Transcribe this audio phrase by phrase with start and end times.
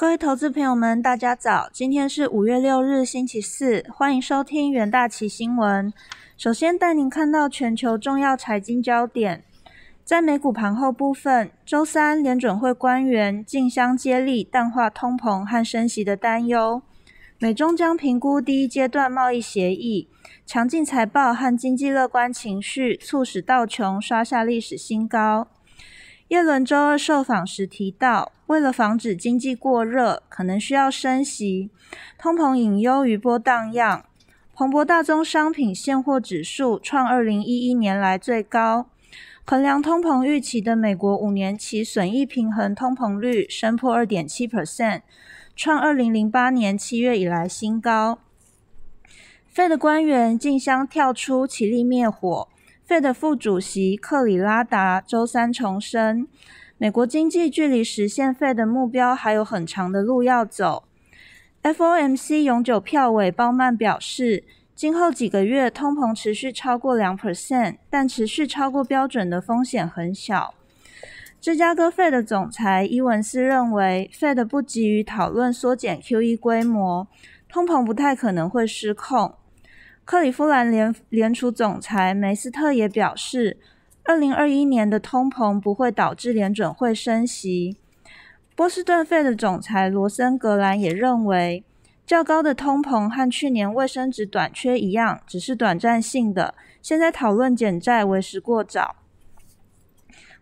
[0.00, 1.68] 各位投资朋友们，大家早！
[1.70, 5.92] 今天是五月六日，星期四，欢迎收听元大旗新闻。
[6.38, 9.44] 首先带您看到全球重要财经焦点。
[10.02, 16.80] 在美股盘后部分，周三联准会官员竞相接力淡化通膨和升息的担忧。
[17.38, 20.08] 美中将评估第一阶段贸易协议。
[20.46, 25.48] 强劲财报和经济乐观情绪促使道琼刷下历史新高。
[26.28, 31.70] 耶伦周二受访时提到，为了防止经济过热，可能需要升息。
[32.18, 34.04] 通膨隐忧余波荡漾，
[34.56, 38.90] 彭博大宗商品现货指数创二零一一年来最高。
[39.44, 45.02] 衡量通膨预期的美国五年期损益平衡通膨率升破二点七 percent，
[45.54, 48.18] 创二零零八年七月以来新高。
[49.46, 52.48] 费的官员竞相跳出起立灭火。
[52.84, 56.26] 费的副主席克里拉达周三重申，
[56.82, 60.84] 美国经济距离实现费的目标还有很长的路要走。
[61.62, 70.54] FOMC 永久票委鲍曼表示，今后几个月通膨持续超过两 percent，但持续超过标准的风险很小。
[71.38, 77.06] 芝加哥费的总裁伊文斯认为，费的不急于讨论缩减 QE 规模，
[77.46, 79.34] 通膨不太可能会失控。
[80.06, 83.58] 克利夫兰联联储总裁梅斯特也表示，
[84.04, 87.76] 二零二一年的通膨不会导致联准会升息。
[88.56, 91.64] 波士顿费的总裁罗森格兰也认为，
[92.06, 96.54] 较高的通膨和去年卫生纸短缺一样，只是短暂性的。
[96.82, 98.96] 现在讨论减债为时过早。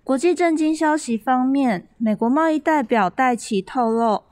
[0.02, 4.22] 国际震惊消息方面，美国贸易代表戴奇透露，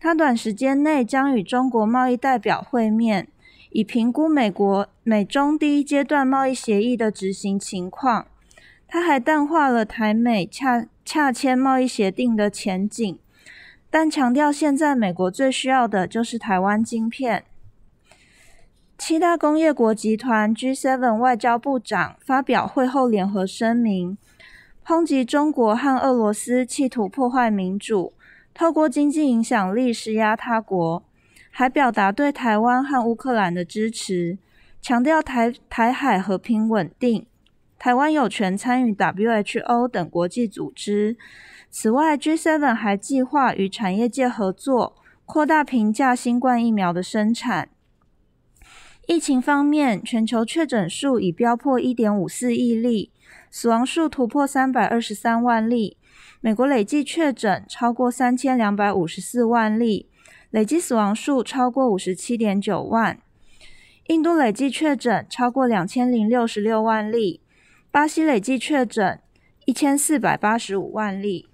[0.00, 3.28] 他短时间内将与中国贸易代表会面。
[3.70, 8.26] 以评估美国美中第一阶段贸易协议的执行情况，
[8.92, 13.18] 他还淡化了台美洽洽签贸易协定的前景，
[13.88, 17.42] 但强调现在美国最需要的就是台湾晶片。
[18.98, 24.18] 七大工业国集团 G7 外交部长发表会后联合声明，
[24.84, 28.12] 抨击中国和俄罗斯企图破坏民主，
[28.52, 31.02] 透过经济影响力施压他国。
[31.50, 34.36] 还表达对台湾和乌克兰的支持，
[34.82, 37.24] 强调台台海和平稳定，
[37.82, 41.16] 台湾有权参与 WHO 等国际组织。
[41.68, 44.94] 此外，G7 还计划与产业界合作，
[45.26, 47.70] 扩大平价新冠疫苗的生产。
[49.08, 53.10] 疫情方面，全球确诊数已飙破1.54亿例，
[53.50, 55.96] 死亡数突破323万例。
[56.40, 60.08] 美国累计确诊超过3254万例。
[60.50, 63.18] 累计死亡数超过五十七点九万，
[64.06, 67.40] 印度累计确诊超过两千零六十六万例，
[67.92, 69.20] 巴西累计确诊
[69.66, 71.50] 一千四百八十五万例。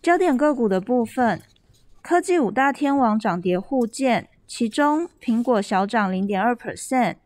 [0.00, 1.42] 焦点个股的部分，
[2.00, 7.16] 科技五大天王涨跌互见，其中苹果小涨零点二 percent，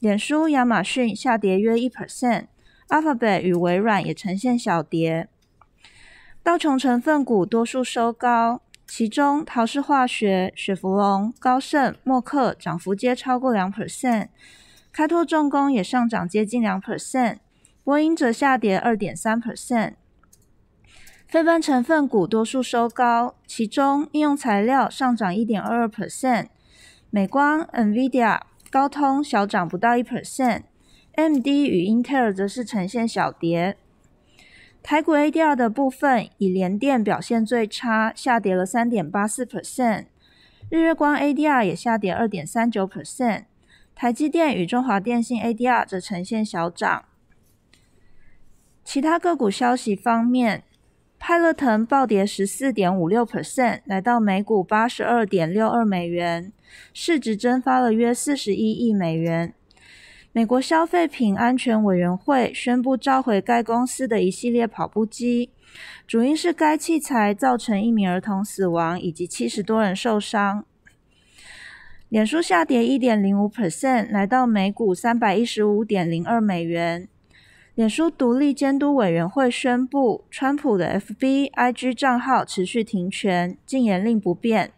[0.00, 5.28] 脸书、亚马逊下跌约一 percent，Alphabet 与微软也呈现小跌。
[6.42, 8.60] 道琼成分股多数收高。
[8.88, 14.28] 其中，陶氏化学、雪佛龙、高盛、默克涨幅皆超过两 percent，
[14.94, 17.38] 开拓重工也上涨接近两 percent，
[17.82, 19.94] 波音则下跌二点三 percent。
[21.26, 26.46] 非半成分股多数收高，其中应用材料上涨一点二二 percent，
[27.10, 33.76] 美光、NVIDIA、高通小涨不到一 percent，MD 与英特尔则是呈现小跌。
[34.80, 40.06] 台股 ADR 的部分，以联电表现最差，下跌了三点八四 percent。
[40.70, 43.46] 日月光 ADR 也下跌二点三九 percent。
[43.94, 47.04] 台积电与中华电信 ADR 则呈现小涨。
[48.82, 50.64] 其他个股消息方面，
[51.18, 56.52] 派乐腾暴跌十四点五六 percent，来到每股八十二点六二美元，
[56.92, 59.54] 市值蒸发了约四十一亿美元。
[60.32, 65.50] 美国消费品安全委员会宣布召回该公司的一系列跑步机，
[66.06, 70.66] 主因是该器材造成一名儿童死亡以及七十多人受伤。
[72.14, 77.08] 脸书下跌一点零五 percent，来到每股三百一十五点零二美元。
[77.74, 84.70] 脸书独立监督委员会宣布，川普的 FB、IG 账号持续停权，禁言令不变。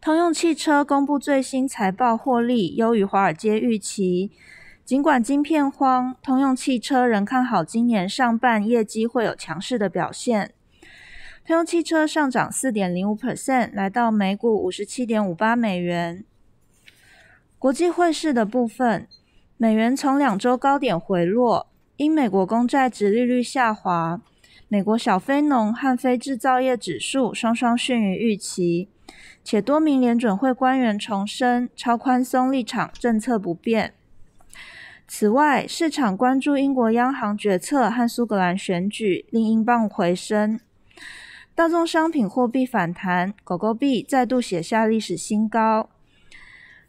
[0.00, 4.30] 通用汽车公布最新财报，获利优于华尔街预期。
[4.84, 10.52] 尽管晶片荒，通用汽车仍看好今年上半业绩会有强势的表现。
[11.50, 16.24] 通用汽车上涨四点零五 percent，来到每股五十七点五八美元。
[17.58, 19.08] 国际汇市的部分，
[19.56, 21.66] 美元从两周高点回落，
[21.96, 24.22] 因美国公债值利率下滑。
[24.68, 28.88] 美国小非农和非制造业指数双双逊于预期，
[29.42, 33.94] 且多名联准会官员重申超宽松立场政策不变。
[35.08, 40.60] 此外，市场关注英国央行决策和苏格兰选举，令英镑回升。
[41.60, 45.90] 大宗商品货币反弹，狗狗币再度写下历史新高。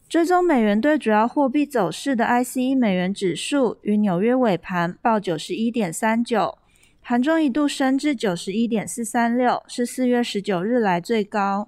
[0.07, 6.57] 追踪美元对主要货币走势的 ICE 美元指数于纽约尾盘报九十一点三九，
[7.01, 11.67] 盘中一度升至九十一点四三六，是四月十九日来最高。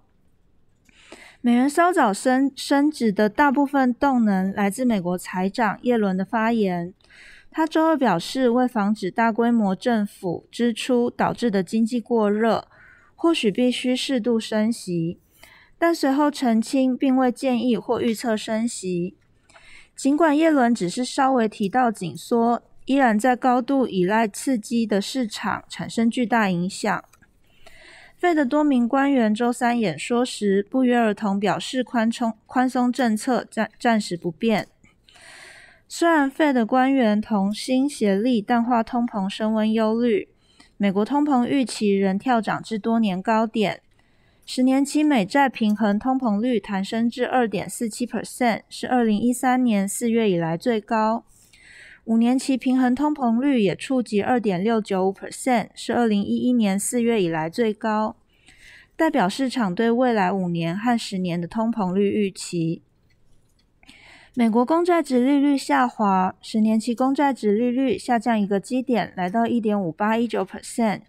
[1.41, 6.93] 美元稍早升升值的大部分动能来自美国财长耶伦的发言。
[7.51, 12.69] 他周二表示，为防止大规模政府支出导致的经济过热，
[13.23, 15.17] 或许必须适度升息，
[15.79, 19.15] 但随后澄清并未建议或预测升息。
[19.95, 27.01] 尽管耶伦只是稍微提到紧缩，依然在高度依赖刺激的市场产生巨大影响。
[28.17, 34.67] 费的多名官员周三演说时不约而同表示，宽松宽松政策暂暂时不变。
[35.87, 40.27] 虽然费的官员同心协力淡化通膨升温忧虑，
[40.83, 43.79] 美国通膨预期仍跳涨至多年高点。
[44.45, 51.23] 十年期美债平衡通膨率弹升至二点四七 percent，是二零一三年四月以来最高。
[52.03, 58.17] 五年期平衡通膨率也触及二点六九五 percent，是二零一一年四月以来最高，
[58.97, 62.81] 代表市场对未来五年和十年的通膨率预期。
[64.35, 71.01] 美国公债值利率下滑，十年期公债值利率下降一个基点，来到一点五八一九 percent。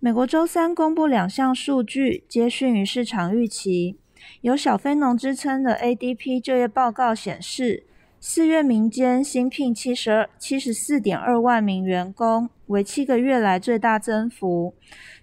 [0.00, 3.96] 美国周三公布两项数据，皆逊于市场预期。
[4.40, 7.84] 有小非农之称的 ADP 就业报告显示。
[8.24, 14.74] 四月民间新聘七十二七十四点二万名员工，为七个月来最大增幅，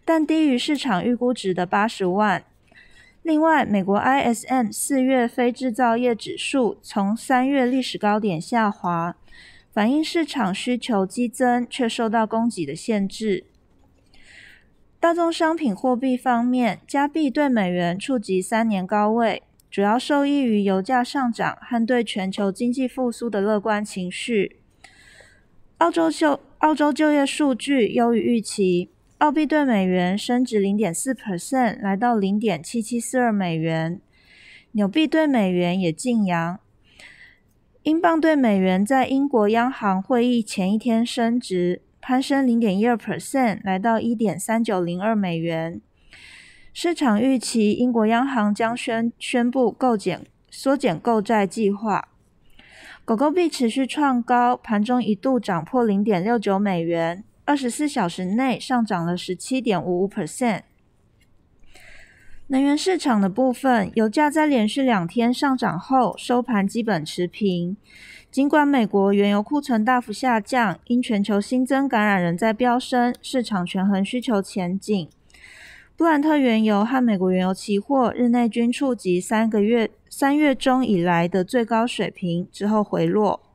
[0.03, 2.43] 但低于市场预估值的八十万。
[3.29, 9.15] 另外，美国 ISM 四月非制造业指数从三月历史高点下滑，
[9.71, 13.43] 反映市场需求激增，却受到供给的限制。
[14.99, 19.43] 大宗商品货币方面，加币对美元触及三年高位。
[19.69, 24.55] 主要受益于油价上涨和对全球经济复苏的乐观情绪。
[25.77, 28.89] 澳洲就澳洲就业数据优于预期，
[29.19, 33.99] 澳币对美元升值零点四 percent，来到零点七七四二美元。
[34.71, 36.57] 纽币对美元也晋阳。
[37.83, 45.81] 英镑对美元在英国央行会议前一天升值，攀升零点一二 percent，来到一点三九零二美元。
[46.71, 52.07] 市场预期英国央行将宣宣布购减缩减购债计划。
[53.03, 60.61] 狗狗币持续创高，盘中一度涨破零点六九美元，二十四小时内上涨了十七点五五 percent。
[62.45, 67.75] 能源市场的部分，油价在连续两天上涨后收盘基本持平。
[68.29, 75.09] 尽管美国原油库存大幅下降，因全球新增感染仍在飙升，市场权衡需求前景。
[75.97, 83.48] 布兰特原油和美国原油期货日内均触及三个月三月中以来的最高水平之后回落。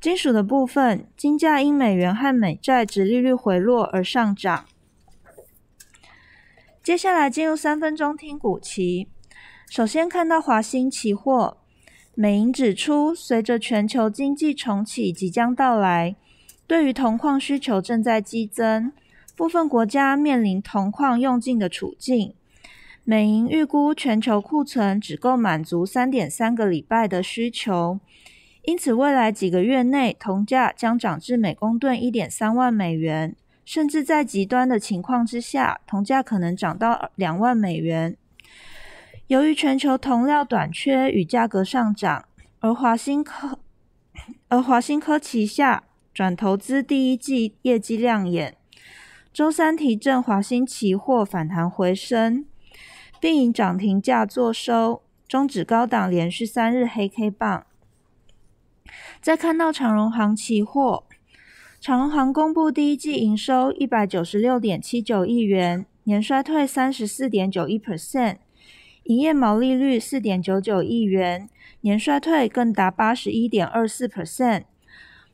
[0.00, 4.64] 金属的部分，金价因美元和美债值利率回落而上涨。
[6.82, 9.08] 接下来进入三分钟听股期。
[9.68, 11.58] 首先看到华兴期货，
[12.14, 16.16] 美银指出，随着全球经济重启即将到来，
[16.66, 18.90] 对于铜矿需求正在激增。
[19.36, 22.32] 部分国家面临铜矿用尽的处境，
[23.04, 28.00] 美银预估全球库存只够满足三点三个礼拜的需求，
[28.62, 38.16] 因此未来几个月内铜价将涨至每公吨一点三万美元，甚至在极端的情况之下，铜价可能涨到两万美元。
[39.28, 42.26] 由于全球铜料短缺与价格上涨，
[42.60, 43.60] 而华兴科
[44.48, 48.56] 而华兴科旗下转投资第一季业绩亮眼。
[49.32, 52.44] 周三提振华兴期货反弹回升，
[53.18, 57.64] 并以涨停价作收，中指高档连续三日黑 K 棒。
[59.20, 61.04] 再看到长荣行期货，
[61.80, 68.36] 长荣行公布第一季营收一百九十六点七九亿元，年衰退三十四点九一 percent，
[69.04, 71.48] 营业毛利率四点九九亿元，
[71.80, 74.64] 年衰退更达八十一点二四 percent，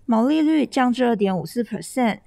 [0.05, 2.21] 毛利率降至二点五四 percent。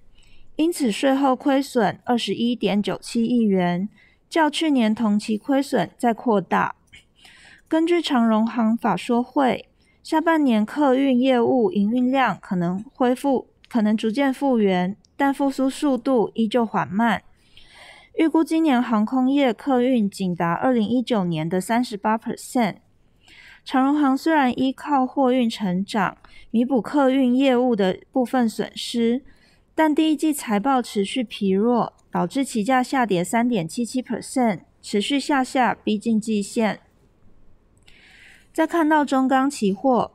[0.58, 3.88] 因此，税后亏损二十一点九七亿元，
[4.30, 6.76] 较去年同期亏损再扩大。
[7.70, 9.69] 根据长荣行法说会，
[10.10, 17.22] 下半年客运业务营运量可能恢复，可能逐渐复原，但复苏速度依旧缓慢。
[18.16, 22.78] 预估今年航空业客运仅达二零一九年的三十八 percent。
[23.64, 26.18] 长荣航虽然依靠货运成长
[26.50, 29.22] 弥补客运业务的部分损失，
[29.76, 36.80] 但第一季财报持续疲弱，导致期价下跌三点七七 percent，持续下下逼近季线。
[38.54, 40.12] 再看到中钢期货，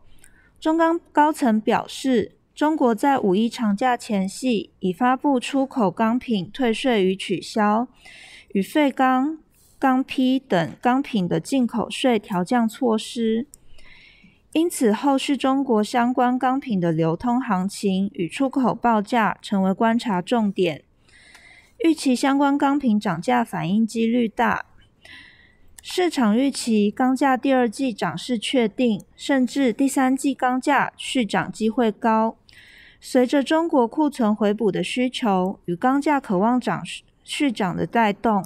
[0.60, 7.88] 中钢高层表示，中国在五一长假前夕已发布出口钢品退税与取消，
[8.52, 9.38] 与废钢。
[9.76, 13.46] 钢坯等钢品的进口税调降措施，
[14.52, 20.84] 因此后续中国相关钢品的流通行情与出口报价成为观察重点。
[21.80, 24.64] 预期相关钢品涨价反应几率大，
[25.86, 32.38] 市场预期钢价第二季涨势确定，甚至第三季钢价续涨机会高。
[32.98, 36.82] 随着中国库存回补的需求与钢价渴望涨
[37.22, 38.42] 续涨的带动。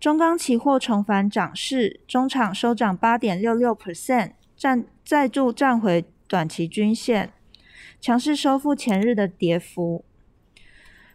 [0.00, 7.30] 中钢期货重返涨势，中场收涨八点六六 percent，站再度站回短期均线，
[8.00, 10.02] 强势收复前日的跌幅。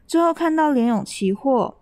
[0.06, 1.80] 最后看到联咏期货，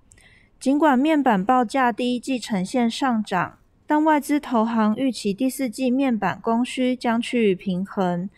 [0.58, 8.30] 尽管面板报价第一季呈现上涨，但外资投行预期第四季面板供需将趋于平衡，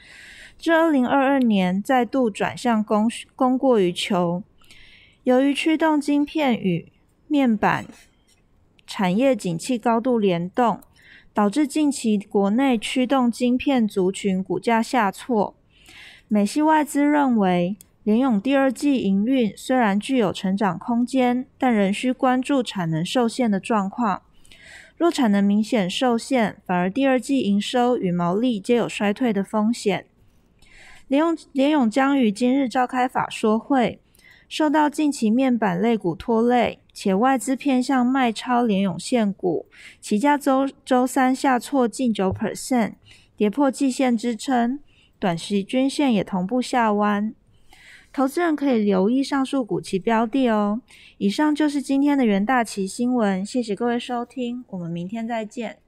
[0.58, 4.44] 至二零二二年再度转向供供过于求。
[5.24, 6.92] 由于驱动晶片与
[7.28, 7.86] 面板。
[8.88, 10.80] 产业景气高度联动，
[11.34, 15.56] 导致近期国内驱动晶片族群股价下挫。
[16.28, 24.22] 美系外资认为，联咏第二季营运虽然具有成长空间，但仍需关注产能受限的状况。
[24.98, 30.06] 若产能明显受限，反而第二季营收与毛利皆有衰退的风险。
[31.08, 34.00] 联永联咏将于今日召开法说会。
[34.48, 39.66] 受到近期面板类股拖累，且外资偏向卖超联永线股，
[40.00, 42.94] 起价周周三下挫近九 percent，
[43.36, 44.80] 跌破季线支撑，
[45.20, 47.34] 短期均线也同步下弯。
[48.16, 50.80] 投资人可以留意上述股期标的哦。
[51.18, 55.80] 以上就是今天的元大旗新闻，谢谢各位收听，我们明天再见。